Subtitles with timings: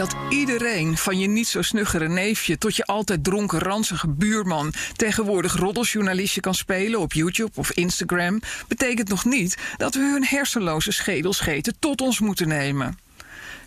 [0.00, 5.56] Dat iedereen, van je niet zo snuggere neefje tot je altijd dronken ranzige buurman, tegenwoordig
[5.56, 11.74] roddeljournalistje kan spelen op YouTube of Instagram, betekent nog niet dat we hun hersenloze schedelscheten
[11.78, 12.98] tot ons moeten nemen.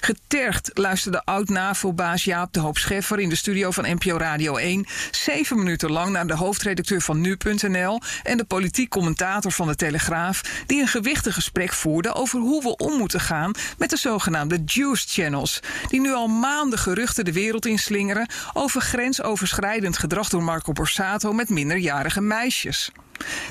[0.03, 5.57] Getergd luisterde oud-NAVO-baas Jaap de Hoop Scheffer in de studio van NPO Radio 1 zeven
[5.57, 10.81] minuten lang naar de hoofdredacteur van Nu.nl en de politiek commentator van de Telegraaf, die
[10.81, 15.59] een gewichtig gesprek voerden over hoe we om moeten gaan met de zogenaamde Juice Channels,
[15.87, 21.49] die nu al maanden geruchten de wereld inslingeren over grensoverschrijdend gedrag door Marco Borsato met
[21.49, 22.91] minderjarige meisjes.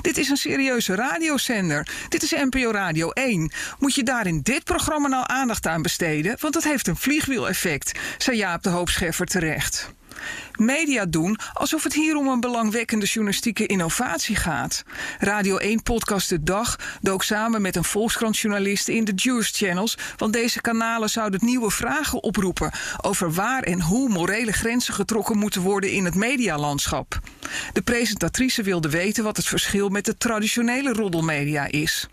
[0.01, 1.87] Dit is een serieuze radiozender.
[2.09, 3.51] Dit is NPO Radio 1.
[3.79, 6.35] Moet je daar in dit programma nou aandacht aan besteden?
[6.39, 9.93] Want dat heeft een vliegwieleffect, zei Jaap de Hoop Scheffer terecht
[10.57, 14.83] media doen alsof het hier om een belangwekkende journalistieke innovatie gaat.
[15.19, 20.33] Radio 1 Podcast de Dag dook samen met een Volkskrant-journalist in de Juice Channels, want
[20.33, 22.71] deze kanalen zouden nieuwe vragen oproepen
[23.01, 27.19] over waar en hoe morele grenzen getrokken moeten worden in het medialandschap.
[27.73, 32.07] De presentatrice wilde weten wat het verschil met de traditionele roddelmedia is.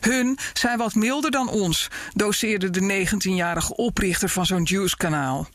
[0.00, 5.48] Hun zijn wat milder dan ons, doseerde de 19-jarige oprichter van zo'n Juice-kanaal.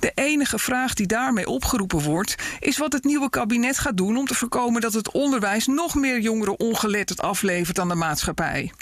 [0.00, 4.26] De enige vraag die daarmee opgeroepen wordt, is wat het nieuwe kabinet gaat doen om
[4.26, 8.72] te voorkomen dat het onderwijs nog meer jongeren ongeletterd aflevert aan de maatschappij.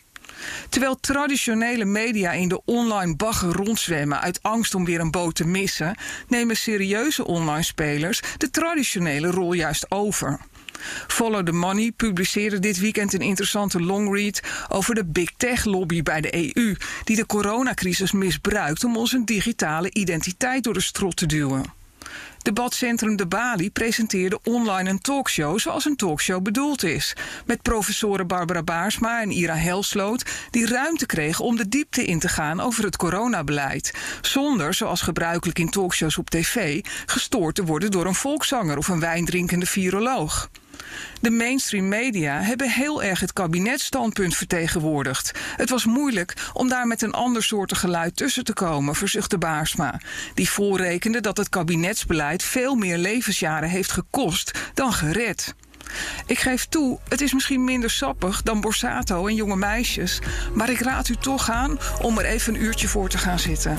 [0.68, 5.46] Terwijl traditionele media in de online bagger rondzwemmen uit angst om weer een boot te
[5.46, 5.96] missen,
[6.28, 10.40] nemen serieuze online spelers de traditionele rol juist over.
[11.06, 16.20] Follow the Money publiceerde dit weekend een interessante longread over de big tech lobby bij
[16.20, 21.83] de EU, die de coronacrisis misbruikt om ons digitale identiteit door de strot te duwen.
[22.42, 27.16] Debatcentrum De Bali presenteerde online een talkshow zoals een talkshow bedoeld is.
[27.46, 32.28] Met professoren Barbara Baarsma en Ira Helsloot die ruimte kregen om de diepte in te
[32.28, 33.94] gaan over het coronabeleid.
[34.20, 39.00] Zonder, zoals gebruikelijk in talkshows op tv, gestoord te worden door een volkszanger of een
[39.00, 40.50] wijndrinkende viroloog.
[41.20, 45.32] De mainstream media hebben heel erg het kabinetstandpunt vertegenwoordigd.
[45.56, 50.00] Het was moeilijk om daar met een ander soort geluid tussen te komen, verzuchtte Baarsma.
[50.34, 55.54] Die voorrekende dat het kabinetsbeleid veel meer levensjaren heeft gekost dan gered.
[56.26, 60.18] Ik geef toe, het is misschien minder sappig dan Borsato en jonge meisjes,
[60.54, 63.78] maar ik raad u toch aan om er even een uurtje voor te gaan zitten.